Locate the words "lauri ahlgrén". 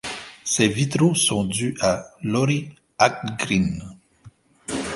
2.23-3.97